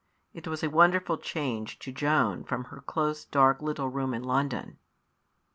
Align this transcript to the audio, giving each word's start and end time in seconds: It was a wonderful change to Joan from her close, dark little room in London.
It 0.33 0.47
was 0.47 0.63
a 0.63 0.69
wonderful 0.71 1.19
change 1.19 1.77
to 1.77 1.91
Joan 1.91 2.43
from 2.43 2.63
her 2.73 2.81
close, 2.81 3.23
dark 3.23 3.61
little 3.61 3.89
room 3.89 4.15
in 4.15 4.23
London. 4.23 4.79